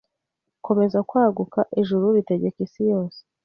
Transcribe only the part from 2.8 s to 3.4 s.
yose